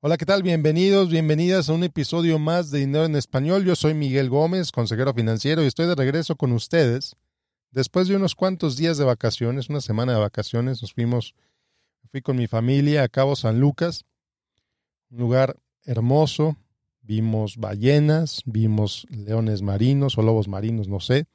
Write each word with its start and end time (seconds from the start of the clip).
Hola, 0.00 0.16
¿qué 0.16 0.26
tal? 0.26 0.44
Bienvenidos, 0.44 1.10
bienvenidas 1.10 1.68
a 1.68 1.72
un 1.72 1.82
episodio 1.82 2.38
más 2.38 2.70
de 2.70 2.78
Dinero 2.78 3.04
en 3.04 3.16
Español. 3.16 3.64
Yo 3.64 3.74
soy 3.74 3.94
Miguel 3.94 4.30
Gómez, 4.30 4.70
consejero 4.70 5.12
financiero, 5.12 5.60
y 5.60 5.66
estoy 5.66 5.88
de 5.88 5.96
regreso 5.96 6.36
con 6.36 6.52
ustedes. 6.52 7.16
Después 7.72 8.06
de 8.06 8.14
unos 8.14 8.36
cuantos 8.36 8.76
días 8.76 8.96
de 8.96 9.04
vacaciones, 9.04 9.68
una 9.68 9.80
semana 9.80 10.12
de 10.12 10.20
vacaciones, 10.20 10.80
nos 10.82 10.94
fuimos, 10.94 11.34
fui 12.12 12.22
con 12.22 12.36
mi 12.36 12.46
familia 12.46 13.02
a 13.02 13.08
Cabo 13.08 13.34
San 13.34 13.58
Lucas, 13.58 14.04
un 15.10 15.18
lugar 15.18 15.56
hermoso. 15.82 16.56
Vimos 17.00 17.56
ballenas, 17.56 18.42
vimos 18.46 19.04
leones 19.10 19.62
marinos 19.62 20.16
o 20.16 20.22
lobos 20.22 20.46
marinos, 20.46 20.86
no 20.86 21.00
sé. 21.00 21.26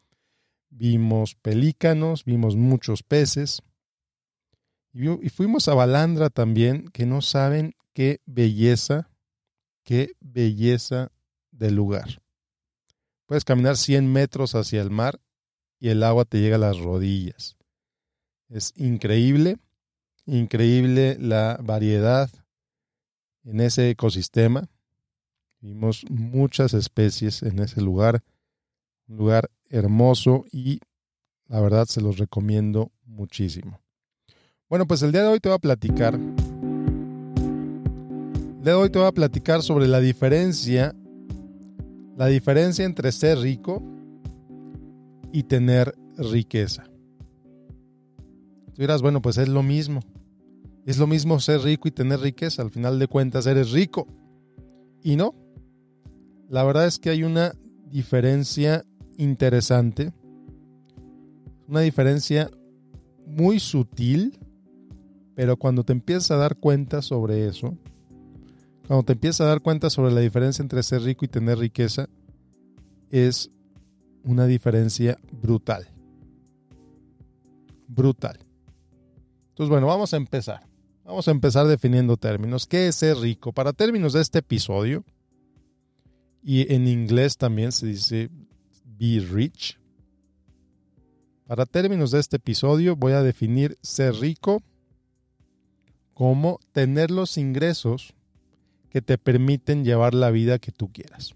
Vimos 0.69 1.35
pelícanos, 1.35 2.23
vimos 2.23 2.55
muchos 2.55 3.03
peces. 3.03 3.61
Y 4.93 5.27
fuimos 5.27 5.67
a 5.67 5.73
Balandra 5.73 6.29
también, 6.29 6.87
que 6.87 7.05
no 7.05 7.21
saben 7.21 7.75
qué 7.93 8.21
belleza, 8.25 9.09
qué 9.83 10.13
belleza 10.19 11.11
del 11.51 11.75
lugar. 11.75 12.21
Puedes 13.25 13.45
caminar 13.45 13.77
100 13.77 14.11
metros 14.11 14.55
hacia 14.55 14.81
el 14.81 14.89
mar 14.89 15.19
y 15.79 15.89
el 15.89 16.03
agua 16.03 16.25
te 16.25 16.39
llega 16.39 16.57
a 16.57 16.59
las 16.59 16.79
rodillas. 16.79 17.55
Es 18.49 18.73
increíble, 18.75 19.57
increíble 20.25 21.17
la 21.19 21.59
variedad 21.61 22.29
en 23.43 23.61
ese 23.61 23.89
ecosistema. 23.89 24.69
Vimos 25.59 26.05
muchas 26.09 26.73
especies 26.73 27.41
en 27.43 27.59
ese 27.59 27.81
lugar, 27.81 28.23
un 29.07 29.17
lugar 29.17 29.49
hermoso 29.69 30.45
y 30.51 30.81
la 31.47 31.61
verdad 31.61 31.85
se 31.85 32.01
los 32.01 32.17
recomiendo 32.17 32.91
muchísimo. 33.05 33.79
Bueno, 34.69 34.87
pues 34.87 35.01
el 35.03 35.11
día 35.11 35.21
de 35.21 35.27
hoy 35.29 35.39
te 35.39 35.49
voy 35.49 35.55
a 35.55 35.59
platicar 35.59 36.19
de 38.63 38.71
hoy 38.73 38.89
te 38.89 38.97
voy 38.97 39.09
a 39.09 39.11
platicar 39.11 39.61
sobre 39.61 39.87
la 39.87 39.99
diferencia, 39.99 40.95
la 42.15 42.27
diferencia 42.27 42.85
entre 42.85 43.11
ser 43.11 43.39
rico 43.39 43.83
y 45.33 45.43
tener 45.43 45.93
riqueza. 46.17 46.85
Tú 48.73 48.81
dirás, 48.81 49.01
bueno, 49.01 49.21
pues 49.21 49.37
es 49.37 49.49
lo 49.49 49.63
mismo. 49.63 49.99
Es 50.85 50.97
lo 50.97 51.07
mismo 51.07 51.41
ser 51.41 51.61
rico 51.61 51.89
y 51.89 51.91
tener 51.91 52.21
riqueza. 52.21 52.61
Al 52.61 52.71
final 52.71 52.99
de 52.99 53.07
cuentas 53.07 53.45
eres 53.47 53.71
rico. 53.71 54.07
Y 55.03 55.17
no. 55.17 55.35
La 56.49 56.63
verdad 56.63 56.87
es 56.87 56.99
que 56.99 57.09
hay 57.09 57.23
una 57.23 57.53
diferencia 57.91 58.85
interesante. 59.17 60.13
Una 61.67 61.81
diferencia 61.81 62.49
muy 63.25 63.59
sutil. 63.59 64.39
Pero 65.35 65.57
cuando 65.57 65.83
te 65.83 65.91
empiezas 65.91 66.31
a 66.31 66.37
dar 66.37 66.55
cuenta 66.55 67.01
sobre 67.01 67.47
eso, 67.47 67.77
cuando 68.87 69.03
te 69.03 69.13
empiezas 69.13 69.41
a 69.41 69.45
dar 69.49 69.61
cuenta 69.61 69.89
sobre 69.89 70.11
la 70.11 70.21
diferencia 70.21 70.61
entre 70.61 70.83
ser 70.83 71.01
rico 71.03 71.25
y 71.25 71.29
tener 71.29 71.57
riqueza, 71.57 72.09
es 73.09 73.51
una 74.23 74.45
diferencia 74.45 75.17
brutal. 75.31 75.87
Brutal. 77.87 78.39
Entonces, 79.49 79.69
bueno, 79.69 79.87
vamos 79.87 80.13
a 80.13 80.17
empezar. 80.17 80.67
Vamos 81.05 81.27
a 81.27 81.31
empezar 81.31 81.67
definiendo 81.67 82.17
términos. 82.17 82.65
¿Qué 82.65 82.87
es 82.87 82.95
ser 82.95 83.17
rico? 83.17 83.51
Para 83.51 83.73
términos 83.73 84.13
de 84.13 84.21
este 84.21 84.39
episodio, 84.39 85.03
y 86.43 86.73
en 86.73 86.87
inglés 86.87 87.37
también 87.37 87.71
se 87.71 87.87
dice 87.87 88.29
be 88.85 89.19
rich. 89.19 89.79
Para 91.47 91.65
términos 91.65 92.11
de 92.11 92.19
este 92.19 92.37
episodio, 92.37 92.95
voy 92.95 93.13
a 93.13 93.21
definir 93.21 93.77
ser 93.81 94.15
rico 94.15 94.61
como 96.13 96.59
tener 96.71 97.11
los 97.11 97.37
ingresos 97.37 98.13
que 98.93 99.01
te 99.01 99.17
permiten 99.17 99.83
llevar 99.83 100.13
la 100.13 100.29
vida 100.29 100.59
que 100.59 100.71
tú 100.71 100.91
quieras. 100.93 101.33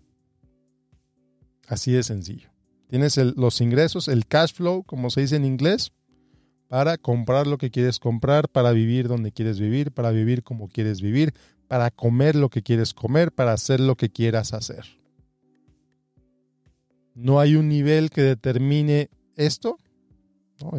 Así 1.68 1.92
de 1.92 2.04
sencillo. 2.04 2.52
Tienes 2.88 3.18
los 3.18 3.62
ingresos, 3.62 4.08
el 4.08 4.28
cash 4.28 4.54
flow, 4.54 4.84
como 4.84 5.10
se 5.10 5.22
dice 5.22 5.38
en 5.38 5.44
inglés, 5.44 5.92
para 6.68 7.00
comprar 7.00 7.48
lo 7.48 7.58
que 7.58 7.72
quieres 7.72 7.98
comprar, 7.98 8.48
para 8.48 8.72
vivir 8.74 9.08
donde 9.08 9.32
quieres 9.32 9.60
vivir, 9.60 9.92
para 9.92 10.12
vivir 10.12 10.44
como 10.44 10.70
quieres 10.70 11.02
vivir, 11.02 11.34
para 11.68 11.90
comer 11.90 12.36
lo 12.36 12.50
que 12.50 12.62
quieres 12.62 12.94
comer, 12.94 13.32
para 13.32 13.54
hacer 13.54 13.80
lo 13.80 13.96
que 13.96 14.12
quieras 14.12 14.54
hacer. 14.54 14.86
No 17.16 17.40
hay 17.40 17.56
un 17.56 17.68
nivel 17.70 18.12
que 18.12 18.22
determine 18.22 19.10
esto. 19.36 19.80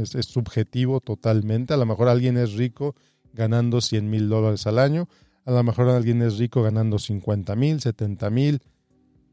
Es, 0.00 0.15
es, 0.15 0.27
subjetivo 0.27 1.00
totalmente. 1.00 1.75
A 1.75 1.77
lo 1.77 1.87
mejor 1.87 2.09
alguien 2.09 2.37
es 2.37 2.53
rico 2.53 2.95
ganando 3.33 3.81
100 3.81 4.09
mil 4.09 4.28
dólares 4.28 4.65
al 4.69 4.78
año. 4.78 5.09
A 5.48 5.50
lo 5.50 5.62
mejor 5.62 5.88
alguien 5.88 6.20
es 6.20 6.36
rico 6.36 6.62
ganando 6.62 6.98
50 6.98 7.56
mil, 7.56 7.81
70 7.81 8.28
mil, 8.28 8.60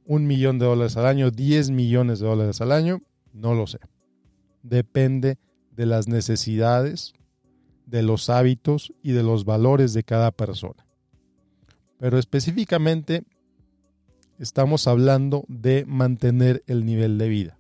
un 0.06 0.26
millón 0.26 0.60
de 0.60 0.66
dólares 0.66 0.96
al 0.96 1.08
año, 1.08 1.30
10 1.30 1.72
millones 1.72 2.20
de 2.20 2.26
dólares 2.26 2.62
al 2.62 2.72
año, 2.72 3.02
no 3.34 3.54
lo 3.54 3.68
sé. 3.68 3.80
Depende 4.64 5.38
de 5.72 5.86
las 5.86 6.08
necesidades, 6.08 7.12
de 7.86 8.02
los 8.02 8.30
hábitos 8.30 8.94
y 9.04 9.12
de 9.12 9.24
los 9.24 9.44
valores 9.44 9.92
de 9.92 10.04
cada 10.04 10.32
persona. 10.32 10.88
Pero 12.00 12.18
específicamente 12.18 13.26
estamos 14.40 14.88
hablando 14.88 15.44
de 15.50 15.84
mantener 15.86 16.64
el 16.68 16.86
nivel 16.86 17.18
de 17.18 17.28
vida. 17.28 17.58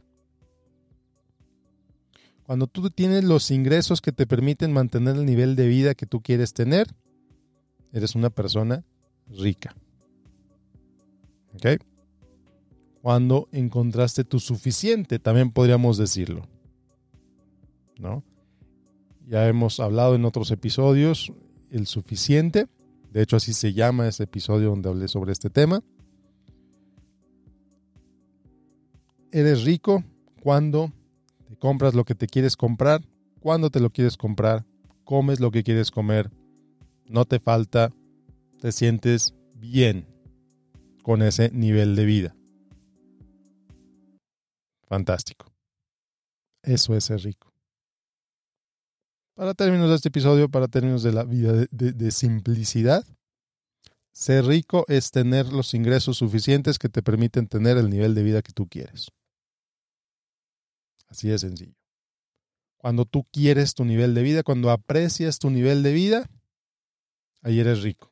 Cuando 2.43 2.67
tú 2.67 2.89
tienes 2.89 3.25
los 3.25 3.51
ingresos 3.51 3.99
que 3.99 4.13
te 4.13 4.25
permiten 4.25 4.71
mantener 4.71 5.17
el 5.17 5.25
nivel 5.25 5.57
de 5.57 5.67
vida 5.67 5.93
que 5.93 6.05
tú 6.05 6.21
quieres 6.21 6.53
tener, 6.53 6.87
eres 7.95 8.13
una 8.13 8.29
persona 8.29 8.83
rica. 9.27 9.73
¿Ok? 11.53 11.81
Cuando 13.01 13.47
encontraste 13.53 14.25
tu 14.25 14.39
suficiente, 14.39 15.17
también 15.17 15.51
podríamos 15.51 15.97
decirlo. 15.97 16.45
¿No? 17.97 18.21
Ya 19.25 19.47
hemos 19.47 19.79
hablado 19.79 20.13
en 20.15 20.25
otros 20.25 20.51
episodios 20.51 21.31
el 21.71 21.87
suficiente. 21.87 22.67
De 23.11 23.21
hecho, 23.21 23.37
así 23.37 23.53
se 23.53 23.71
llama 23.71 24.09
ese 24.09 24.23
episodio 24.23 24.71
donde 24.71 24.89
hablé 24.89 25.07
sobre 25.07 25.31
este 25.31 25.49
tema. 25.49 25.81
Eres 29.31 29.63
rico 29.63 30.03
cuando 30.43 30.91
te 31.47 31.55
compras 31.55 31.93
lo 31.93 32.03
que 32.03 32.15
te 32.15 32.27
quieres 32.27 32.57
comprar, 32.57 33.01
cuando 33.39 33.69
te 33.69 33.79
lo 33.79 33.89
quieres 33.89 34.17
comprar, 34.17 34.65
comes 35.05 35.39
lo 35.39 35.49
que 35.51 35.63
quieres 35.63 35.91
comer, 35.91 36.29
no 37.07 37.25
te 37.25 37.39
falta, 37.39 37.93
te 38.59 38.71
sientes 38.71 39.33
bien 39.53 40.07
con 41.03 41.21
ese 41.21 41.51
nivel 41.51 41.95
de 41.95 42.05
vida. 42.05 42.35
Fantástico. 44.87 45.51
Eso 46.63 46.95
es 46.95 47.05
ser 47.05 47.21
rico. 47.21 47.53
Para 49.35 49.53
términos 49.53 49.89
de 49.89 49.95
este 49.95 50.07
episodio, 50.07 50.49
para 50.49 50.67
términos 50.67 51.03
de 51.03 51.11
la 51.11 51.23
vida 51.23 51.67
de, 51.69 52.11
simplicidad, 52.11 53.05
ser 54.13 54.45
rico 54.45 54.85
es 54.87 55.11
tener 55.11 55.47
los 55.47 55.73
ingresos 55.73 56.17
suficientes 56.17 56.79
que 56.79 56.87
te 56.87 57.03
permiten 57.03 57.47
tener 57.47 57.77
el 57.77 57.89
nivel 57.89 58.15
de 58.15 58.23
vida 58.23 58.41
que 58.41 58.53
tú 58.53 58.67
quieres. 58.67 59.09
Así 61.09 61.27
de 61.27 61.37
sencillo. 61.37 61.75
Cuando 62.77 63.03
tú 63.03 63.25
quieres 63.31 63.73
tu 63.73 63.83
nivel 63.83 64.13
de 64.13 64.23
vida, 64.23 64.43
cuando 64.43 64.71
aprecias 64.71 65.37
tu 65.37 65.49
nivel 65.49 65.83
de 65.83 65.91
vida, 65.91 66.29
ahí 67.45 67.59
eres 67.59 67.83
rico. 67.83 68.11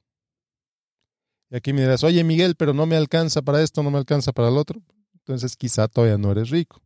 Y 1.50 1.56
aquí 1.56 1.74
me 1.74 1.82
dirás, 1.82 2.04
oye 2.04 2.24
Miguel, 2.24 2.56
pero 2.56 2.74
no 2.74 2.86
me 2.86 2.96
alcanza 2.96 3.42
para 3.42 3.62
esto, 3.62 3.82
no 3.84 3.92
me 3.92 3.98
alcanza 3.98 4.32
para 4.32 4.50
el 4.50 4.58
otro. 4.58 4.82
Entonces 5.14 5.56
quizá 5.56 5.88
todavía 5.88 6.18
no 6.18 6.32
eres 6.32 6.50
rico. 6.50 6.82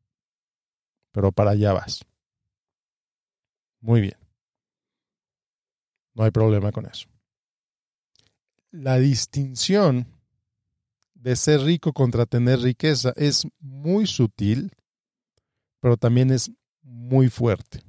Pero 1.11 1.31
para 1.31 1.51
allá 1.51 1.73
vas. 1.73 2.05
Muy 3.81 4.01
bien. 4.01 4.17
No 6.13 6.23
hay 6.23 6.31
problema 6.31 6.71
con 6.71 6.85
eso. 6.85 7.07
La 8.71 8.97
distinción 8.97 10.07
de 11.15 11.35
ser 11.35 11.61
rico 11.61 11.91
contra 11.91 12.25
tener 12.25 12.59
riqueza 12.59 13.13
es 13.15 13.45
muy 13.59 14.07
sutil, 14.07 14.71
pero 15.81 15.97
también 15.97 16.31
es 16.31 16.49
muy 16.81 17.29
fuerte 17.29 17.86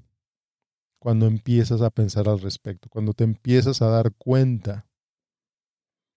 cuando 0.98 1.26
empiezas 1.26 1.80
a 1.80 1.90
pensar 1.90 2.28
al 2.28 2.40
respecto, 2.40 2.88
cuando 2.88 3.14
te 3.14 3.24
empiezas 3.24 3.82
a 3.82 3.88
dar 3.88 4.12
cuenta, 4.14 4.86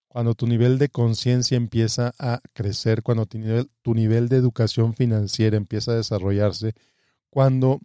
cuando 0.08 0.36
tu 0.36 0.48
nivel 0.48 0.78
de 0.78 0.90
conciencia 0.90 1.56
empieza 1.56 2.14
a 2.20 2.42
crecer, 2.54 3.04
cuando 3.04 3.26
tu 3.26 3.38
nivel, 3.38 3.72
tu 3.82 3.94
nivel 3.94 4.28
de 4.28 4.38
educación 4.38 4.94
financiera 4.94 5.56
empieza 5.56 5.92
a 5.92 5.96
desarrollarse, 5.96 6.74
cuando 7.30 7.80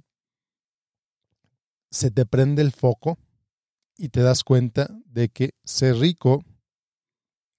se 1.91 2.11
te 2.11 2.27
prende 2.27 2.63
el 2.63 2.73
foco 2.73 3.19
y 3.97 4.09
te 4.09 4.21
das 4.21 4.43
cuenta 4.43 4.91
de 5.07 5.29
que 5.29 5.55
ser 5.65 5.97
rico 5.97 6.45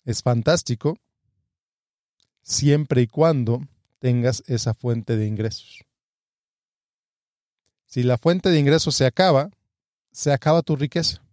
es 0.03 0.21
fantástico 0.21 0.97
siempre 2.41 3.01
y 3.01 3.07
cuando 3.07 3.61
tengas 3.99 4.43
esa 4.47 4.73
fuente 4.73 5.17
de 5.17 5.27
ingresos. 5.27 5.86
Si 7.87 8.03
la 8.03 8.17
fuente 8.17 8.49
de 8.49 8.59
ingresos 8.59 8.95
se 8.95 9.05
acaba, 9.05 9.49
se 10.11 10.33
acaba 10.33 10.61
tu 10.61 10.75
riqueza. 10.75 11.23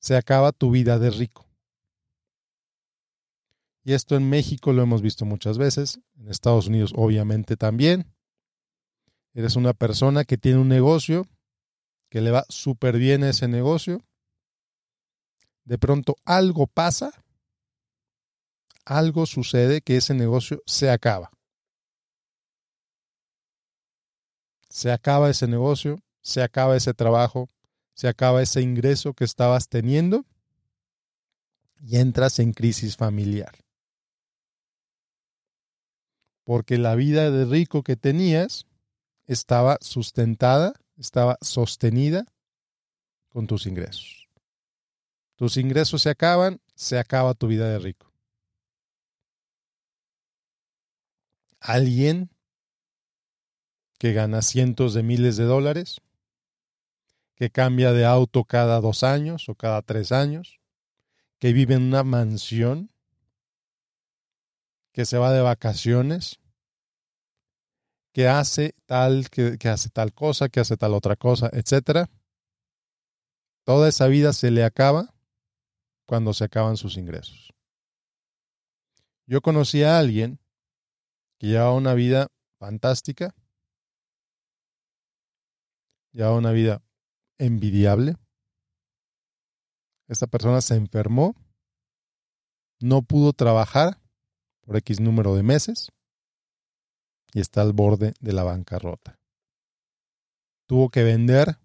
Se 0.00 0.16
acaba 0.16 0.50
tu 0.50 0.72
vida 0.72 0.98
de 0.98 1.10
rico. 1.10 1.46
Y 3.84 3.94
esto 3.94 4.16
en 4.16 4.28
México 4.28 4.72
lo 4.72 4.82
hemos 4.82 5.00
visto 5.00 5.24
muchas 5.24 5.56
veces, 5.56 6.00
en 6.16 6.28
Estados 6.28 6.66
Unidos 6.66 6.92
obviamente 6.96 7.56
también. 7.56 8.12
Eres 9.34 9.54
una 9.54 9.72
persona 9.72 10.24
que 10.24 10.36
tiene 10.36 10.58
un 10.58 10.68
negocio, 10.68 11.26
que 12.08 12.20
le 12.20 12.32
va 12.32 12.44
súper 12.48 12.98
bien 12.98 13.22
a 13.22 13.30
ese 13.30 13.46
negocio. 13.46 14.02
De 15.64 15.78
pronto 15.78 16.16
algo 16.24 16.66
pasa, 16.66 17.24
algo 18.84 19.26
sucede 19.26 19.80
que 19.80 19.96
ese 19.96 20.12
negocio 20.12 20.60
se 20.66 20.90
acaba. 20.90 21.30
Se 24.72 24.90
acaba 24.90 25.28
ese 25.28 25.46
negocio, 25.46 26.00
se 26.22 26.42
acaba 26.42 26.74
ese 26.74 26.94
trabajo, 26.94 27.50
se 27.92 28.08
acaba 28.08 28.40
ese 28.40 28.62
ingreso 28.62 29.12
que 29.12 29.24
estabas 29.24 29.68
teniendo 29.68 30.24
y 31.78 31.98
entras 31.98 32.38
en 32.38 32.54
crisis 32.54 32.96
familiar. 32.96 33.52
Porque 36.44 36.78
la 36.78 36.94
vida 36.94 37.30
de 37.30 37.44
rico 37.44 37.82
que 37.82 37.96
tenías 37.96 38.64
estaba 39.26 39.76
sustentada, 39.82 40.72
estaba 40.96 41.36
sostenida 41.42 42.24
con 43.28 43.46
tus 43.46 43.66
ingresos. 43.66 44.26
Tus 45.36 45.58
ingresos 45.58 46.00
se 46.00 46.08
acaban, 46.08 46.62
se 46.74 46.98
acaba 46.98 47.34
tu 47.34 47.46
vida 47.46 47.68
de 47.68 47.78
rico. 47.78 48.10
Alguien 51.60 52.30
que 54.02 54.12
gana 54.12 54.42
cientos 54.42 54.94
de 54.94 55.04
miles 55.04 55.36
de 55.36 55.44
dólares, 55.44 56.00
que 57.36 57.50
cambia 57.50 57.92
de 57.92 58.04
auto 58.04 58.42
cada 58.42 58.80
dos 58.80 59.04
años 59.04 59.48
o 59.48 59.54
cada 59.54 59.80
tres 59.80 60.10
años, 60.10 60.58
que 61.38 61.52
vive 61.52 61.74
en 61.74 61.84
una 61.84 62.02
mansión, 62.02 62.90
que 64.90 65.04
se 65.04 65.18
va 65.18 65.32
de 65.32 65.40
vacaciones, 65.40 66.40
que 68.12 68.26
hace 68.26 68.74
tal, 68.86 69.30
que, 69.30 69.56
hace 69.68 69.88
tal 69.88 70.12
cosa, 70.12 70.48
que 70.48 70.58
hace 70.58 70.76
tal 70.76 70.94
otra 70.94 71.14
cosa, 71.14 71.48
etc. 71.52 72.10
Toda 73.62 73.88
esa 73.88 74.08
vida 74.08 74.32
se 74.32 74.50
le 74.50 74.64
acaba 74.64 75.14
cuando 76.06 76.34
se 76.34 76.42
acaban 76.42 76.76
sus 76.76 76.96
ingresos. 76.96 77.54
Yo 79.26 79.42
conocí 79.42 79.84
a 79.84 80.00
alguien 80.00 80.40
que 81.38 81.46
llevaba 81.46 81.74
una 81.74 81.94
vida 81.94 82.26
fantástica, 82.58 83.36
llevaba 86.12 86.36
una 86.36 86.52
vida 86.52 86.82
envidiable. 87.38 88.16
Esta 90.08 90.26
persona 90.26 90.60
se 90.60 90.76
enfermó, 90.76 91.34
no 92.80 93.02
pudo 93.02 93.32
trabajar 93.32 94.00
por 94.62 94.76
X 94.76 95.00
número 95.00 95.34
de 95.34 95.42
meses 95.42 95.90
y 97.32 97.40
está 97.40 97.62
al 97.62 97.72
borde 97.72 98.14
de 98.20 98.32
la 98.32 98.44
bancarrota. 98.44 99.18
Tuvo 100.66 100.90
que 100.90 101.02
vender 101.02 101.58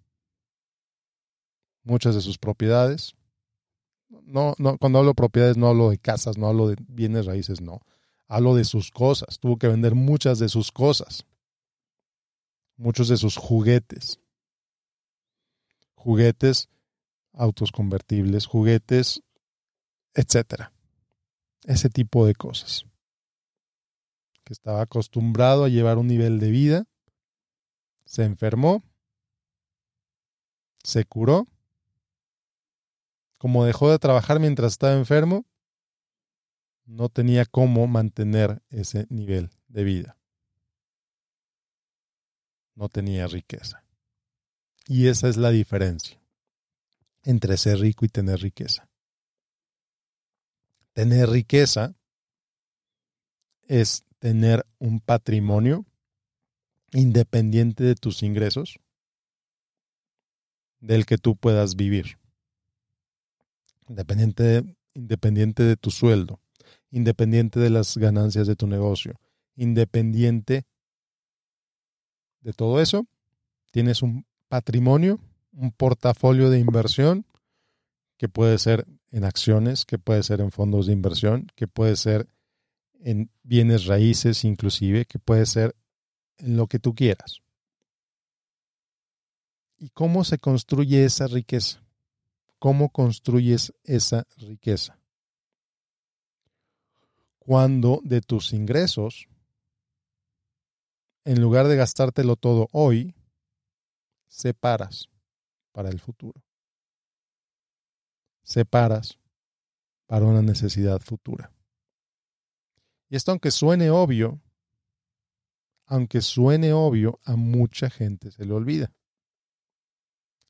muchas 1.83 2.15
de 2.15 2.21
sus 2.21 2.37
propiedades. 2.37 3.15
No, 4.09 4.53
no, 4.57 4.77
cuando 4.77 4.99
hablo 4.99 5.11
de 5.11 5.15
propiedades 5.15 5.57
no 5.57 5.67
hablo 5.67 5.89
de 5.89 5.97
casas, 5.97 6.37
no 6.37 6.47
hablo 6.47 6.67
de 6.67 6.75
bienes 6.87 7.25
raíces, 7.25 7.61
no. 7.61 7.81
Hablo 8.27 8.55
de 8.55 8.65
sus 8.65 8.91
cosas. 8.91 9.39
Tuvo 9.39 9.57
que 9.57 9.67
vender 9.67 9.95
muchas 9.95 10.39
de 10.39 10.49
sus 10.49 10.71
cosas. 10.71 11.25
Muchos 12.77 13.07
de 13.07 13.17
sus 13.17 13.37
juguetes. 13.37 14.19
Juguetes, 16.07 16.69
autos 17.33 17.73
convertibles, 17.73 18.45
juguetes, 18.45 19.23
etcétera. 20.13 20.71
Ese 21.65 21.89
tipo 21.89 22.25
de 22.25 22.33
cosas 22.33 22.85
que 24.45 24.53
estaba 24.53 24.81
acostumbrado 24.81 25.65
a 25.65 25.67
llevar 25.67 25.97
un 25.97 26.07
nivel 26.07 26.39
de 26.39 26.49
vida, 26.49 26.85
se 28.05 28.23
enfermó, 28.23 28.85
se 30.81 31.03
curó, 31.03 31.45
como 33.37 33.65
dejó 33.65 33.91
de 33.91 33.99
trabajar 33.99 34.39
mientras 34.39 34.71
estaba 34.71 34.93
enfermo, 34.93 35.45
no 36.85 37.09
tenía 37.09 37.43
cómo 37.43 37.85
mantener 37.85 38.61
ese 38.69 39.07
nivel 39.09 39.49
de 39.67 39.83
vida. 39.83 40.17
No 42.75 42.87
tenía 42.87 43.27
riqueza. 43.27 43.83
Y 44.87 45.07
esa 45.07 45.27
es 45.27 45.37
la 45.37 45.49
diferencia 45.49 46.19
entre 47.23 47.57
ser 47.57 47.79
rico 47.79 48.05
y 48.05 48.07
tener 48.07 48.39
riqueza. 48.39 48.87
Tener 50.93 51.29
riqueza 51.29 51.93
es 53.63 54.05
tener 54.19 54.65
un 54.79 55.01
patrimonio 55.01 55.85
independiente 56.93 57.83
de 57.83 57.95
tus 57.95 58.23
ingresos 58.23 58.79
del 60.79 61.05
que 61.05 61.17
tú 61.17 61.35
puedas 61.35 61.75
vivir. 61.75 62.17
Independiente 63.89 64.43
de, 64.43 64.75
independiente 64.93 65.63
de 65.63 65.75
tu 65.75 65.91
sueldo, 65.91 66.39
independiente 66.91 67.59
de 67.59 67.69
las 67.69 67.97
ganancias 67.97 68.47
de 68.47 68.55
tu 68.55 68.67
negocio, 68.67 69.19
independiente 69.55 70.65
de 72.39 72.53
todo 72.53 72.81
eso, 72.81 73.05
tienes 73.71 74.01
un 74.01 74.25
patrimonio, 74.47 75.19
un 75.51 75.71
portafolio 75.71 76.49
de 76.49 76.59
inversión 76.59 77.25
que 78.17 78.29
puede 78.29 78.57
ser 78.57 78.85
en 79.11 79.23
acciones, 79.23 79.85
que 79.85 79.99
puede 79.99 80.23
ser 80.23 80.41
en 80.41 80.51
fondos 80.51 80.87
de 80.87 80.93
inversión, 80.93 81.47
que 81.55 81.67
puede 81.67 81.95
ser 81.95 82.27
en 82.99 83.29
bienes 83.43 83.85
raíces 83.85 84.43
inclusive, 84.43 85.05
que 85.05 85.19
puede 85.19 85.45
ser 85.45 85.75
en 86.37 86.57
lo 86.57 86.67
que 86.67 86.79
tú 86.79 86.93
quieras. 86.93 87.41
¿Y 89.77 89.89
cómo 89.89 90.23
se 90.23 90.39
construye 90.39 91.05
esa 91.05 91.27
riqueza? 91.27 91.83
¿Cómo 92.59 92.89
construyes 92.89 93.73
esa 93.83 94.25
riqueza? 94.37 94.97
Cuando 97.37 98.01
de 98.03 98.21
tus 98.21 98.53
ingresos, 98.53 99.27
en 101.23 101.39
lugar 101.41 101.67
de 101.67 101.75
gastártelo 101.75 102.35
todo 102.35 102.67
hoy, 102.71 103.13
separas 104.27 105.09
para 105.71 105.89
el 105.89 105.99
futuro. 105.99 106.43
Separas 108.43 109.19
para 110.05 110.25
una 110.25 110.41
necesidad 110.41 110.99
futura. 111.01 111.51
Y 113.09 113.15
esto 113.15 113.31
aunque 113.31 113.51
suene 113.51 113.89
obvio, 113.89 114.41
aunque 115.85 116.21
suene 116.21 116.73
obvio, 116.73 117.19
a 117.23 117.35
mucha 117.35 117.89
gente 117.89 118.31
se 118.31 118.45
le 118.45 118.53
olvida. 118.53 118.91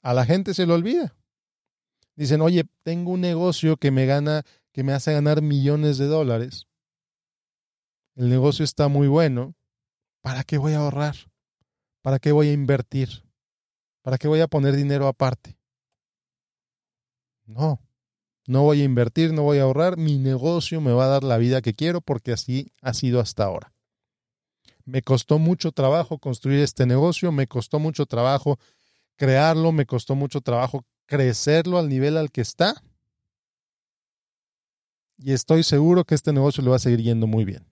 A 0.01 0.13
la 0.13 0.25
gente 0.25 0.53
se 0.53 0.65
le 0.65 0.73
olvida. 0.73 1.15
Dicen, 2.15 2.41
oye, 2.41 2.63
tengo 2.81 3.11
un 3.11 3.21
negocio 3.21 3.77
que 3.77 3.91
me 3.91 4.07
gana, 4.07 4.43
que 4.71 4.83
me 4.83 4.93
hace 4.93 5.13
ganar 5.13 5.43
millones 5.43 5.99
de 5.99 6.07
dólares. 6.07 6.67
El 8.15 8.29
negocio 8.29 8.65
está 8.65 8.87
muy 8.87 9.07
bueno. 9.07 9.55
¿Para 10.21 10.43
qué 10.43 10.57
voy 10.57 10.73
a 10.73 10.79
ahorrar? 10.79 11.15
¿Para 12.01 12.17
qué 12.17 12.31
voy 12.31 12.47
a 12.47 12.53
invertir? 12.53 13.26
¿Para 14.07 14.17
qué 14.17 14.29
voy 14.29 14.39
a 14.39 14.47
poner 14.47 14.73
dinero 14.73 15.05
aparte? 15.05 15.59
No. 17.45 17.81
No 18.47 18.63
voy 18.63 18.79
a 18.79 18.85
invertir, 18.85 19.33
no 19.33 19.43
voy 19.43 19.57
a 19.57 19.63
ahorrar, 19.63 19.97
mi 19.97 20.17
negocio 20.17 20.79
me 20.79 20.93
va 20.93 21.03
a 21.03 21.09
dar 21.09 21.25
la 21.25 21.37
vida 21.37 21.61
que 21.61 21.73
quiero 21.73 21.99
porque 21.99 22.31
así 22.31 22.71
ha 22.81 22.93
sido 22.93 23.19
hasta 23.19 23.43
ahora. 23.43 23.73
Me 24.85 25.01
costó 25.01 25.39
mucho 25.39 25.73
trabajo 25.73 26.19
construir 26.19 26.61
este 26.61 26.85
negocio, 26.85 27.33
me 27.33 27.47
costó 27.47 27.79
mucho 27.79 28.05
trabajo 28.05 28.57
crearlo, 29.17 29.73
me 29.73 29.85
costó 29.85 30.15
mucho 30.15 30.39
trabajo 30.39 30.85
crecerlo 31.05 31.77
al 31.77 31.89
nivel 31.89 32.15
al 32.15 32.31
que 32.31 32.39
está. 32.39 32.81
Y 35.17 35.33
estoy 35.33 35.63
seguro 35.63 36.05
que 36.05 36.15
este 36.15 36.31
negocio 36.31 36.63
le 36.63 36.69
va 36.69 36.77
a 36.77 36.79
seguir 36.79 37.01
yendo 37.01 37.27
muy 37.27 37.43
bien. 37.43 37.67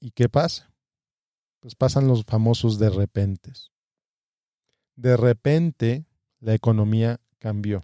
¿Y 0.00 0.10
qué 0.10 0.28
pasa? 0.28 0.74
Pues 1.60 1.76
pasan 1.76 2.08
los 2.08 2.24
famosos 2.24 2.80
de 2.80 2.90
repente. 2.90 3.52
De 4.96 5.16
repente 5.16 6.06
la 6.40 6.54
economía 6.54 7.20
cambió 7.38 7.82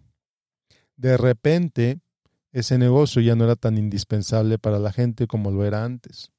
de 0.98 1.16
repente 1.16 2.00
ese 2.50 2.76
negocio 2.76 3.22
ya 3.22 3.36
no 3.36 3.44
era 3.44 3.56
tan 3.56 3.78
indispensable 3.78 4.58
para 4.58 4.78
la 4.78 4.92
gente 4.92 5.26
como 5.26 5.50
lo 5.50 5.64
era 5.64 5.84
antes. 5.84 6.32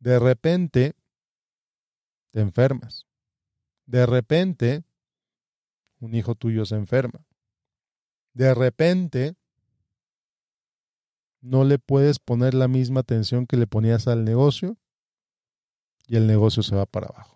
De 0.00 0.18
repente 0.18 0.96
te 2.30 2.40
enfermas. 2.40 3.06
De 3.86 4.06
repente 4.06 4.84
un 6.00 6.14
hijo 6.14 6.34
tuyo 6.34 6.64
se 6.64 6.76
enferma. 6.76 7.26
De 8.32 8.54
repente 8.54 9.36
no 11.40 11.64
le 11.64 11.78
puedes 11.78 12.18
poner 12.18 12.54
la 12.54 12.68
misma 12.68 13.00
atención 13.00 13.46
que 13.46 13.58
le 13.58 13.66
ponías 13.66 14.08
al 14.08 14.24
negocio 14.24 14.78
y 16.06 16.16
el 16.16 16.26
negocio 16.26 16.62
se 16.62 16.74
va 16.74 16.86
para 16.86 17.08
abajo. 17.08 17.33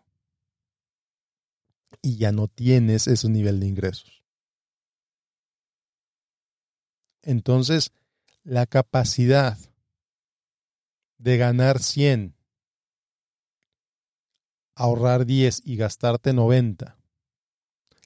Y 2.02 2.16
ya 2.16 2.32
no 2.32 2.48
tienes 2.48 3.06
ese 3.06 3.28
nivel 3.28 3.60
de 3.60 3.66
ingresos. 3.66 4.24
Entonces, 7.22 7.92
la 8.44 8.66
capacidad 8.66 9.58
de 11.18 11.36
ganar 11.36 11.80
100, 11.80 12.34
ahorrar 14.74 15.26
10 15.26 15.60
y 15.64 15.76
gastarte 15.76 16.32
90, 16.32 16.96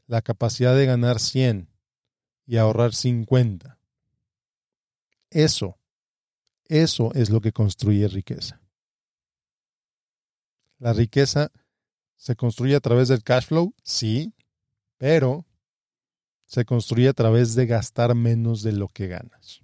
la 0.06 0.22
capacidad 0.22 0.74
de 0.74 0.86
ganar 0.86 1.20
100 1.20 1.68
y 2.46 2.56
ahorrar 2.56 2.94
50, 2.94 3.78
eso, 5.30 5.78
eso 6.66 7.12
es 7.14 7.30
lo 7.30 7.40
que 7.40 7.52
construye 7.52 8.08
riqueza. 8.08 8.60
La 10.78 10.92
riqueza 10.92 11.52
se 12.22 12.36
construye 12.36 12.76
a 12.76 12.80
través 12.80 13.08
del 13.08 13.24
cash 13.24 13.46
flow, 13.46 13.74
sí, 13.82 14.32
pero 14.96 15.44
se 16.46 16.64
construye 16.64 17.08
a 17.08 17.12
través 17.14 17.56
de 17.56 17.66
gastar 17.66 18.14
menos 18.14 18.62
de 18.62 18.70
lo 18.70 18.86
que 18.86 19.08
ganas 19.08 19.60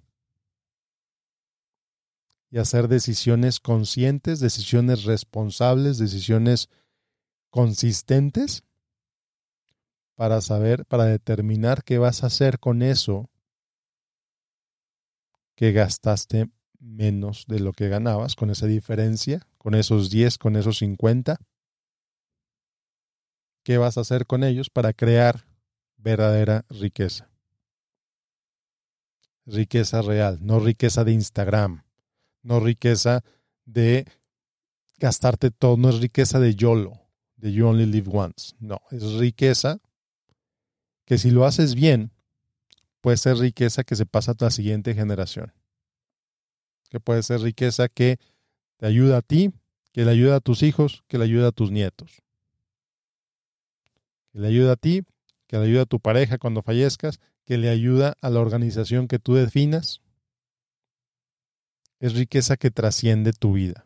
y 2.51 2.57
hacer 2.57 2.89
decisiones 2.89 3.61
conscientes, 3.61 4.41
decisiones 4.41 5.05
responsables, 5.05 5.99
decisiones 5.99 6.67
consistentes 7.49 8.65
para 10.15 10.41
saber, 10.41 10.85
para 10.85 11.05
determinar 11.05 11.85
qué 11.85 11.97
vas 11.97 12.23
a 12.25 12.27
hacer 12.27 12.59
con 12.59 12.81
eso 12.81 13.29
que 15.55 15.71
gastaste 15.71 16.49
menos 16.77 17.45
de 17.47 17.61
lo 17.61 17.71
que 17.71 17.87
ganabas, 17.87 18.35
con 18.35 18.49
esa 18.49 18.65
diferencia, 18.65 19.47
con 19.57 19.75
esos 19.75 20.09
10, 20.09 20.37
con 20.37 20.57
esos 20.57 20.79
50. 20.79 21.39
¿Qué 23.63 23.77
vas 23.77 23.97
a 23.97 24.01
hacer 24.01 24.25
con 24.25 24.43
ellos 24.43 24.69
para 24.69 24.93
crear 24.93 25.45
verdadera 25.97 26.65
riqueza? 26.69 27.29
Riqueza 29.45 30.01
real, 30.01 30.39
no 30.41 30.59
riqueza 30.59 31.03
de 31.03 31.11
Instagram 31.13 31.83
no 32.43 32.59
riqueza 32.59 33.23
de 33.65 34.05
gastarte 34.97 35.51
todo, 35.51 35.77
no 35.77 35.89
es 35.89 35.99
riqueza 35.99 36.39
de 36.39 36.55
YOLO, 36.55 36.99
de 37.37 37.53
You 37.53 37.67
Only 37.67 37.85
Live 37.85 38.09
Once. 38.11 38.55
No, 38.59 38.81
es 38.91 39.13
riqueza 39.13 39.79
que 41.05 41.17
si 41.17 41.31
lo 41.31 41.45
haces 41.45 41.75
bien, 41.75 42.11
puede 43.01 43.17
ser 43.17 43.37
riqueza 43.37 43.83
que 43.83 43.95
se 43.95 44.05
pasa 44.05 44.31
a 44.31 44.35
la 44.39 44.51
siguiente 44.51 44.93
generación. 44.93 45.53
Que 46.89 46.99
puede 46.99 47.23
ser 47.23 47.41
riqueza 47.41 47.87
que 47.87 48.17
te 48.77 48.85
ayuda 48.85 49.17
a 49.17 49.21
ti, 49.21 49.51
que 49.91 50.05
le 50.05 50.11
ayuda 50.11 50.37
a 50.37 50.39
tus 50.39 50.63
hijos, 50.63 51.03
que 51.07 51.17
le 51.17 51.25
ayuda 51.25 51.49
a 51.49 51.51
tus 51.51 51.71
nietos. 51.71 52.21
Que 54.33 54.39
le 54.39 54.47
ayuda 54.47 54.73
a 54.73 54.75
ti, 54.75 55.03
que 55.47 55.57
le 55.57 55.65
ayuda 55.65 55.83
a 55.83 55.85
tu 55.85 55.99
pareja 55.99 56.37
cuando 56.37 56.61
fallezcas, 56.61 57.19
que 57.45 57.57
le 57.57 57.69
ayuda 57.69 58.15
a 58.21 58.29
la 58.29 58.39
organización 58.39 59.07
que 59.07 59.19
tú 59.19 59.33
definas, 59.35 60.01
es 61.99 62.13
riqueza 62.13 62.57
que 62.57 62.71
trasciende 62.71 63.33
tu 63.33 63.53
vida. 63.53 63.85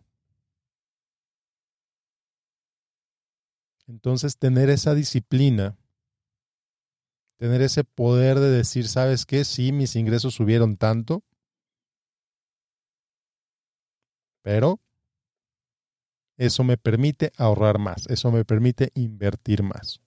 Entonces, 3.87 4.37
tener 4.37 4.69
esa 4.69 4.93
disciplina, 4.95 5.77
tener 7.37 7.61
ese 7.61 7.83
poder 7.83 8.39
de 8.39 8.49
decir, 8.49 8.87
¿sabes 8.87 9.25
qué? 9.25 9.43
Sí, 9.45 9.71
mis 9.71 9.95
ingresos 9.95 10.33
subieron 10.33 10.77
tanto, 10.77 11.23
pero 14.41 14.79
eso 16.37 16.63
me 16.63 16.77
permite 16.77 17.31
ahorrar 17.37 17.79
más, 17.79 18.05
eso 18.07 18.31
me 18.31 18.45
permite 18.45 18.91
invertir 18.93 19.63
más. 19.63 20.02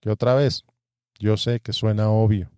Que 0.00 0.10
otra 0.10 0.34
vez, 0.34 0.64
yo 1.18 1.36
sé 1.36 1.60
que 1.60 1.72
suena 1.72 2.10
obvio, 2.10 2.50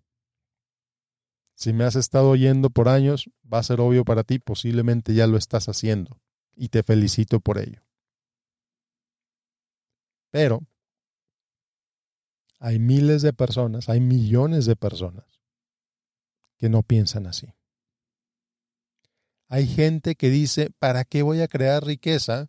si 1.54 1.72
me 1.72 1.84
has 1.84 1.96
estado 1.96 2.30
oyendo 2.30 2.70
por 2.70 2.88
años, 2.88 3.30
va 3.40 3.58
a 3.58 3.62
ser 3.62 3.80
obvio 3.80 4.04
para 4.04 4.24
ti, 4.24 4.38
posiblemente 4.38 5.14
ya 5.14 5.26
lo 5.26 5.36
estás 5.36 5.68
haciendo 5.68 6.20
y 6.56 6.68
te 6.68 6.82
felicito 6.82 7.40
por 7.40 7.58
ello. 7.58 7.82
Pero 10.30 10.60
hay 12.58 12.78
miles 12.78 13.22
de 13.22 13.32
personas, 13.32 13.88
hay 13.88 14.00
millones 14.00 14.66
de 14.66 14.76
personas 14.76 15.40
que 16.56 16.68
no 16.68 16.82
piensan 16.82 17.26
así. 17.26 17.54
Hay 19.48 19.66
gente 19.66 20.14
que 20.14 20.30
dice, 20.30 20.70
¿para 20.70 21.04
qué 21.04 21.22
voy 21.22 21.42
a 21.42 21.48
crear 21.48 21.84
riqueza 21.84 22.48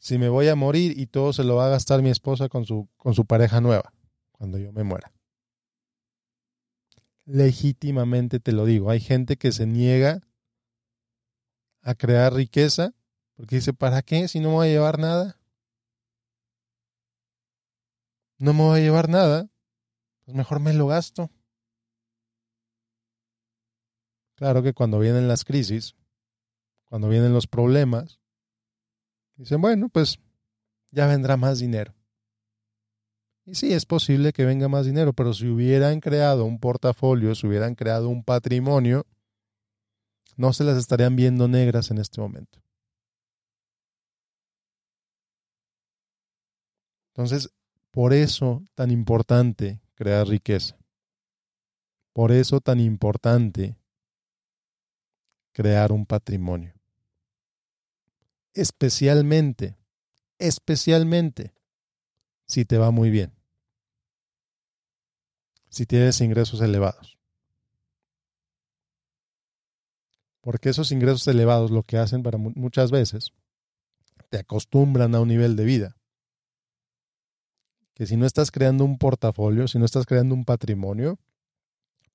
si 0.00 0.18
me 0.18 0.28
voy 0.28 0.48
a 0.48 0.56
morir 0.56 0.98
y 0.98 1.06
todo 1.06 1.32
se 1.32 1.44
lo 1.44 1.54
va 1.54 1.66
a 1.66 1.70
gastar 1.70 2.02
mi 2.02 2.10
esposa 2.10 2.48
con 2.48 2.64
su, 2.64 2.88
con 2.96 3.14
su 3.14 3.24
pareja 3.24 3.60
nueva 3.60 3.92
cuando 4.32 4.58
yo 4.58 4.72
me 4.72 4.82
muera? 4.82 5.12
legítimamente 7.30 8.40
te 8.40 8.52
lo 8.52 8.64
digo. 8.64 8.90
Hay 8.90 9.00
gente 9.00 9.36
que 9.36 9.52
se 9.52 9.66
niega 9.66 10.20
a 11.82 11.94
crear 11.94 12.34
riqueza 12.34 12.94
porque 13.36 13.56
dice, 13.56 13.72
¿para 13.72 14.02
qué 14.02 14.28
si 14.28 14.40
no 14.40 14.50
me 14.50 14.54
voy 14.56 14.68
a 14.68 14.72
llevar 14.72 14.98
nada? 14.98 15.38
No 18.38 18.52
me 18.52 18.60
voy 18.60 18.80
a 18.80 18.82
llevar 18.82 19.08
nada, 19.08 19.50
pues 20.24 20.36
mejor 20.36 20.60
me 20.60 20.74
lo 20.74 20.86
gasto. 20.86 21.30
Claro 24.34 24.62
que 24.62 24.72
cuando 24.72 24.98
vienen 24.98 25.28
las 25.28 25.44
crisis, 25.44 25.94
cuando 26.86 27.08
vienen 27.08 27.32
los 27.32 27.46
problemas, 27.46 28.19
dicen, 29.40 29.60
bueno, 29.60 29.88
pues 29.88 30.18
ya 30.90 31.06
vendrá 31.06 31.36
más 31.36 31.58
dinero. 31.58 31.94
Y 33.46 33.54
sí, 33.54 33.72
es 33.72 33.86
posible 33.86 34.32
que 34.32 34.44
venga 34.44 34.68
más 34.68 34.86
dinero, 34.86 35.12
pero 35.12 35.32
si 35.32 35.48
hubieran 35.48 36.00
creado 36.00 36.44
un 36.44 36.60
portafolio, 36.60 37.34
si 37.34 37.46
hubieran 37.46 37.74
creado 37.74 38.08
un 38.08 38.22
patrimonio, 38.22 39.06
no 40.36 40.52
se 40.52 40.64
las 40.64 40.76
estarían 40.76 41.16
viendo 41.16 41.48
negras 41.48 41.90
en 41.90 41.98
este 41.98 42.20
momento. 42.20 42.62
Entonces, 47.14 47.50
por 47.90 48.12
eso 48.12 48.62
tan 48.74 48.90
importante 48.90 49.80
crear 49.94 50.28
riqueza. 50.28 50.78
Por 52.12 52.30
eso 52.30 52.60
tan 52.60 52.78
importante 52.78 53.76
crear 55.52 55.92
un 55.92 56.06
patrimonio. 56.06 56.79
Especialmente, 58.54 59.76
especialmente 60.38 61.54
si 62.46 62.64
te 62.64 62.78
va 62.78 62.90
muy 62.90 63.10
bien 63.10 63.40
si 65.70 65.86
tienes 65.86 66.20
ingresos 66.20 66.60
elevados. 66.60 67.16
Porque 70.42 70.68
esos 70.68 70.90
ingresos 70.92 71.26
elevados 71.28 71.70
lo 71.70 71.84
que 71.84 71.96
hacen 71.96 72.22
para 72.22 72.38
muchas 72.38 72.90
veces 72.90 73.32
te 74.28 74.38
acostumbran 74.38 75.14
a 75.14 75.20
un 75.20 75.28
nivel 75.28 75.56
de 75.56 75.64
vida. 75.64 75.96
Que 77.94 78.06
si 78.06 78.16
no 78.16 78.26
estás 78.26 78.50
creando 78.50 78.84
un 78.84 78.98
portafolio, 78.98 79.68
si 79.68 79.78
no 79.78 79.84
estás 79.84 80.06
creando 80.06 80.34
un 80.34 80.44
patrimonio, 80.44 81.18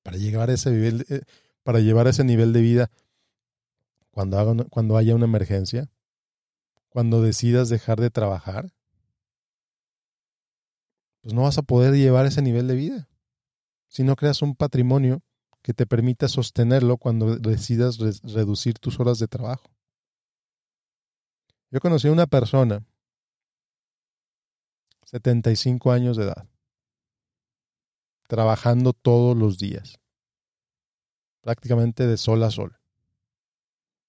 para 0.03 0.17
llevar 0.17 0.49
ese 0.49 0.71
nivel, 0.71 1.05
eh, 1.09 1.21
para 1.63 1.79
llevar 1.79 2.07
ese 2.07 2.23
nivel 2.23 2.51
de 2.53 2.61
vida 2.61 2.91
cuando, 4.11 4.67
cuando 4.69 4.97
haya 4.97 5.15
una 5.15 5.25
emergencia, 5.25 5.89
cuando 6.95 7.21
decidas 7.21 7.67
dejar 7.67 7.99
de 7.99 8.09
trabajar, 8.09 8.73
pues 11.19 11.33
no 11.33 11.41
vas 11.41 11.57
a 11.57 11.61
poder 11.61 11.93
llevar 11.93 12.25
ese 12.25 12.41
nivel 12.41 12.69
de 12.69 12.75
vida 12.75 13.09
si 13.89 14.03
no 14.03 14.15
creas 14.15 14.41
un 14.41 14.55
patrimonio 14.55 15.21
que 15.61 15.73
te 15.73 15.85
permita 15.85 16.29
sostenerlo 16.29 16.95
cuando 16.95 17.35
decidas 17.35 17.97
reducir 17.97 18.79
tus 18.79 18.97
horas 19.01 19.19
de 19.19 19.27
trabajo. 19.27 19.69
Yo 21.69 21.81
conocí 21.81 22.07
a 22.07 22.13
una 22.13 22.27
persona, 22.27 22.85
75 25.03 25.91
años 25.91 26.15
de 26.15 26.23
edad, 26.23 26.47
trabajando 28.29 28.93
todos 28.93 29.35
los 29.35 29.57
días, 29.57 29.99
prácticamente 31.41 32.07
de 32.07 32.15
sol 32.15 32.41
a 32.43 32.51
sol. 32.51 32.79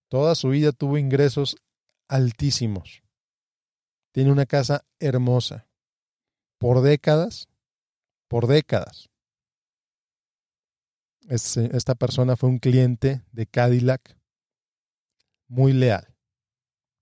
Toda 0.07 0.37
su 0.37 0.51
vida 0.51 0.71
tuvo 0.71 0.99
ingresos 0.99 1.57
altísimos. 2.09 3.03
Tiene 4.13 4.33
una 4.33 4.47
casa 4.47 4.85
hermosa. 4.99 5.69
Por 6.59 6.81
décadas, 6.81 7.49
por 8.29 8.47
décadas, 8.47 9.11
esta 11.29 11.95
persona 11.95 12.37
fue 12.37 12.49
un 12.49 12.59
cliente 12.59 13.23
de 13.33 13.47
Cadillac 13.47 14.17
muy 15.49 15.73
leal. 15.73 16.15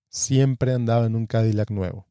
Siempre 0.09 0.73
andaba 0.73 1.07
en 1.07 1.17
un 1.17 1.27
Cadillac 1.27 1.71
nuevo. 1.71 2.07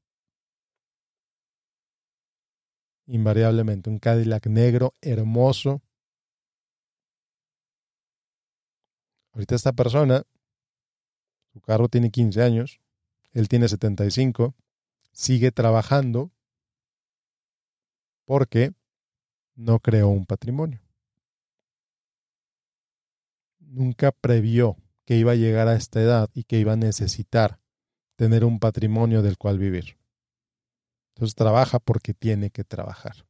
Invariablemente, 3.08 3.90
un 3.90 4.00
Cadillac 4.00 4.48
negro, 4.48 4.94
hermoso. 5.02 5.82
Ahorita 9.34 9.56
esta 9.56 9.74
persona, 9.74 10.24
su 11.54 11.62
carro 11.62 11.88
tiene 11.88 12.12
15 12.12 12.42
años, 12.42 12.82
él 13.32 13.48
tiene 13.48 13.68
75, 13.68 14.56
sigue 15.12 15.52
trabajando 15.52 16.32
porque 18.26 18.74
no 19.56 19.80
creó 19.80 20.10
un 20.10 20.26
patrimonio. 20.26 20.84
nunca 23.74 24.12
previó 24.12 24.78
que 25.06 25.18
iba 25.18 25.34
a 25.34 25.36
llegar 25.36 25.68
a 25.68 25.76
esta 25.76 26.00
edad 26.00 26.30
y 26.34 26.44
que 26.44 26.60
iba 26.60 26.74
a 26.74 26.78
necesitar 26.78 27.60
tener 28.16 28.46
un 28.46 28.60
patrimonio 28.60 29.22
del 29.22 29.38
cual 29.38 29.58
vivir. 29.58 29.98
Entonces 31.10 31.36
trabaja 31.36 31.80
porque 31.80 32.14
tiene 32.14 32.50
que 32.52 32.64
trabajar, 32.64 33.26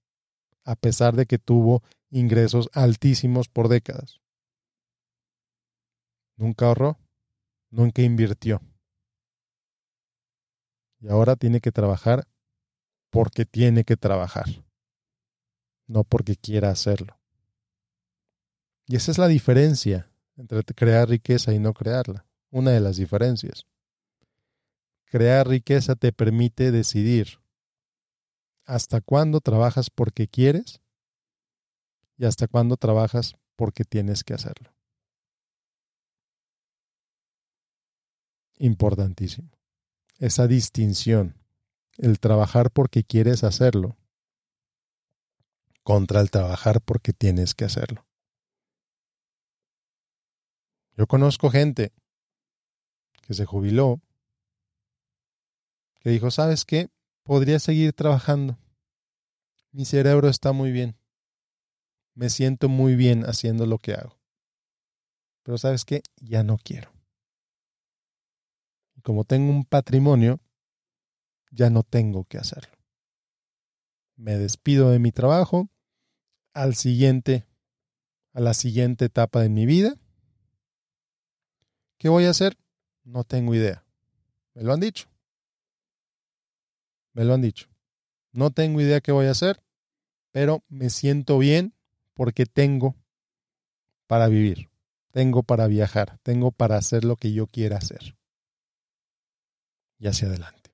a 0.63 0.75
pesar 0.75 1.15
de 1.15 1.25
que 1.25 1.39
tuvo 1.39 1.82
ingresos 2.10 2.70
altísimos 2.74 3.50
por 3.50 3.70
décadas. 3.70 4.22
Nunca 6.36 6.68
ahorró, 6.68 6.98
nunca 7.74 8.03
invirtió. 8.03 8.62
Y 11.00 11.10
ahora 11.10 11.36
tiene 11.36 11.60
que 11.60 11.72
trabajar 11.72 12.27
porque 13.10 13.46
tiene 13.46 13.84
que 13.84 13.98
trabajar, 13.98 14.46
no 15.88 16.03
porque 16.03 16.36
quiera 16.36 16.70
hacerlo. 16.70 17.20
Y 18.88 18.96
esa 18.96 19.12
es 19.12 19.18
la 19.18 19.27
diferencia 19.27 20.10
entre 20.38 20.63
crear 20.63 21.10
riqueza 21.10 21.53
y 21.53 21.60
no 21.60 21.74
crearla. 21.74 22.25
Una 22.51 22.72
de 22.72 22.80
las 22.80 22.98
diferencias. 22.98 23.65
Crear 25.06 25.48
riqueza 25.48 25.96
te 25.96 26.12
permite 26.12 26.72
decidir 26.72 27.39
hasta 28.65 29.01
cuándo 29.01 29.42
trabajas 29.42 29.89
porque 29.89 30.27
quieres 30.27 30.82
y 32.18 32.25
hasta 32.25 32.48
cuándo 32.48 32.77
trabajas 32.77 33.36
porque 33.56 33.84
tienes 33.84 34.24
que 34.24 34.34
hacerlo. 34.34 34.74
Importantísimo. 38.57 39.50
Esa 40.19 40.48
distinción, 40.48 41.36
el 41.98 42.19
trabajar 42.19 42.72
porque 42.72 43.03
quieres 43.03 43.43
hacerlo 43.43 43.98
contra 45.83 46.22
el 46.22 46.31
trabajar 46.31 46.81
porque 46.81 47.13
tienes 47.13 47.53
que 47.53 47.65
hacerlo. 47.65 48.05
Yo 50.95 51.07
conozco 51.07 51.50
gente 51.50 51.91
que 53.22 53.33
se 53.33 53.45
jubiló, 53.45 54.01
que 56.00 56.12
dijo, 56.12 56.31
¿sabes 56.31 56.65
qué? 56.65 56.89
Podría 57.24 57.60
seguir 57.60 57.93
trabajando. 57.93 58.57
Mi 59.72 59.86
cerebro 59.86 60.29
está 60.29 60.51
muy 60.51 60.72
bien. 60.72 60.98
Me 62.13 62.29
siento 62.29 62.69
muy 62.69 62.95
bien 62.95 63.24
haciendo 63.24 63.65
lo 63.65 63.79
que 63.79 63.93
hago. 63.93 64.19
Pero 65.41 65.57
¿sabes 65.57 65.83
qué? 65.83 66.03
Ya 66.22 66.43
no 66.43 66.57
quiero. 66.57 66.92
Como 69.03 69.24
tengo 69.24 69.51
un 69.51 69.65
patrimonio, 69.65 70.39
ya 71.51 71.69
no 71.69 71.83
tengo 71.83 72.25
que 72.25 72.39
hacerlo. 72.39 72.75
Me 74.15 74.38
despido 74.38 74.89
de 74.89 75.00
mi 75.00 75.12
trabajo 75.12 75.69
al 76.53 76.75
siguiente, 76.75 77.45
a 78.33 78.41
la 78.41 78.53
siguiente 78.53 79.05
etapa 79.05 79.41
de 79.41 79.50
mi 79.50 79.65
vida 79.65 79.95
¿Qué 82.03 82.10
voy 82.10 82.25
a 82.25 82.31
hacer? 82.31 82.57
No 83.05 83.24
tengo 83.24 83.55
idea. 83.55 83.86
Me 84.55 84.63
lo 84.63 84.74
han 84.74 84.81
dicho. 84.81 85.07
Me 87.13 87.24
lo 87.24 87.33
han 87.33 87.41
dicho. 87.41 87.69
No 88.33 88.51
tengo 88.51 88.81
idea 88.81 89.00
qué 89.00 89.13
voy 89.13 89.27
a 89.27 89.31
hacer, 89.31 89.63
pero 90.31 90.65
me 90.67 90.89
siento 90.89 91.38
bien 91.38 91.74
porque 92.13 92.45
tengo 92.45 92.98
para 94.05 94.27
vivir, 94.27 94.69
tengo 95.12 95.43
para 95.43 95.67
viajar, 95.67 96.19
tengo 96.24 96.51
para 96.51 96.75
hacer 96.75 97.05
lo 97.05 97.15
que 97.15 97.31
yo 97.31 97.48
quiera 97.48 97.77
hacer. 97.77 98.17
Y 100.03 100.07
hacia 100.07 100.27
adelante. 100.27 100.69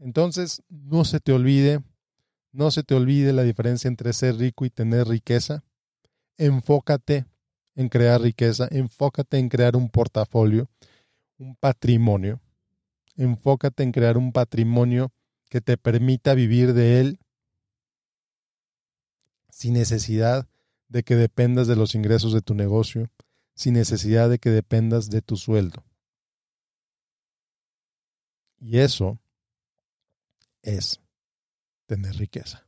Entonces, 0.00 0.64
no 0.68 1.04
se 1.04 1.20
te 1.20 1.32
olvide, 1.32 1.80
no 2.50 2.72
se 2.72 2.82
te 2.82 2.96
olvide 2.96 3.32
la 3.32 3.44
diferencia 3.44 3.86
entre 3.86 4.12
ser 4.12 4.38
rico 4.38 4.64
y 4.64 4.70
tener 4.70 5.06
riqueza. 5.06 5.62
Enfócate 6.36 7.26
en 7.76 7.88
crear 7.88 8.20
riqueza, 8.20 8.66
enfócate 8.72 9.38
en 9.38 9.48
crear 9.48 9.76
un 9.76 9.88
portafolio, 9.88 10.68
un 11.38 11.54
patrimonio. 11.54 12.40
Enfócate 13.14 13.84
en 13.84 13.92
crear 13.92 14.18
un 14.18 14.32
patrimonio 14.32 15.12
que 15.48 15.60
te 15.60 15.76
permita 15.76 16.34
vivir 16.34 16.74
de 16.74 16.98
él 16.98 17.20
sin 19.48 19.74
necesidad 19.74 20.48
de 20.88 21.04
que 21.04 21.14
dependas 21.14 21.68
de 21.68 21.76
los 21.76 21.94
ingresos 21.94 22.32
de 22.32 22.42
tu 22.42 22.54
negocio, 22.54 23.12
sin 23.54 23.74
necesidad 23.74 24.28
de 24.28 24.40
que 24.40 24.50
dependas 24.50 25.08
de 25.08 25.22
tu 25.22 25.36
sueldo. 25.36 25.84
Y 28.62 28.78
eso 28.78 29.18
es 30.62 31.00
tener 31.86 32.14
riqueza. 32.14 32.64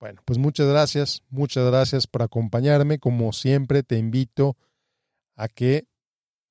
Bueno, 0.00 0.22
pues 0.24 0.38
muchas 0.38 0.66
gracias, 0.66 1.22
muchas 1.28 1.66
gracias 1.66 2.06
por 2.06 2.22
acompañarme. 2.22 2.98
Como 2.98 3.34
siempre, 3.34 3.82
te 3.82 3.98
invito 3.98 4.56
a 5.36 5.48
que 5.48 5.86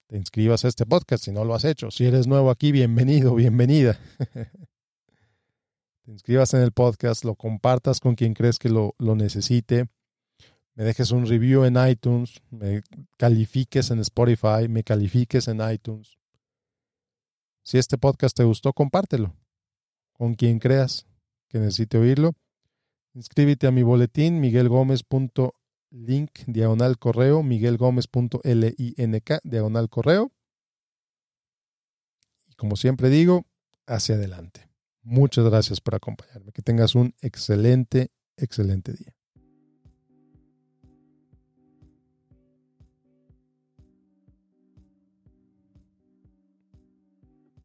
te 0.08 0.18
inscribas 0.18 0.64
a 0.64 0.68
este 0.68 0.86
podcast 0.86 1.24
si 1.24 1.32
no 1.32 1.44
lo 1.44 1.56
has 1.56 1.66
hecho. 1.66 1.90
Si 1.90 2.06
eres 2.06 2.28
nuevo 2.28 2.52
aquí, 2.52 2.72
bienvenido, 2.72 3.34
bienvenida. 3.34 4.00
te 6.06 6.12
inscribas 6.12 6.54
en 6.54 6.62
el 6.62 6.72
podcast, 6.72 7.26
lo 7.26 7.34
compartas 7.34 8.00
con 8.00 8.14
quien 8.14 8.36
crees 8.36 8.60
que 8.60 8.70
lo, 8.70 8.94
lo 9.00 9.16
necesite. 9.16 9.88
Me 10.76 10.84
dejes 10.84 11.10
un 11.10 11.26
review 11.26 11.64
en 11.66 11.78
iTunes, 11.88 12.42
me 12.52 12.84
califiques 13.18 13.90
en 13.90 14.00
Spotify, 14.00 14.68
me 14.70 14.84
califiques 14.84 15.48
en 15.48 15.68
iTunes. 15.68 16.20
Si 17.64 17.78
este 17.78 17.98
podcast 17.98 18.36
te 18.36 18.44
gustó, 18.44 18.74
compártelo 18.74 19.36
con 20.12 20.36
quien 20.36 20.60
creas 20.60 21.08
que 21.48 21.60
necesite 21.60 21.98
oírlo. 21.98 22.34
Inscríbete 23.14 23.68
a 23.68 23.72
mi 23.72 23.84
boletín 23.84 24.42
miguelgomez.link 24.42 26.32
diagonal 26.48 26.98
correo, 26.98 27.42
miguelgomez.link 27.42 29.32
diagonal 29.44 29.90
correo. 29.90 30.32
Y 32.48 32.56
como 32.56 32.76
siempre 32.76 33.10
digo, 33.10 33.46
hacia 33.88 34.16
adelante. 34.16 34.70
Muchas 35.02 35.46
gracias 35.46 35.80
por 35.80 35.96
acompañarme. 35.96 36.52
Que 36.52 36.62
tengas 36.62 36.96
un 36.96 37.14
excelente, 37.22 38.12
excelente 38.38 38.94
día. 38.94 39.16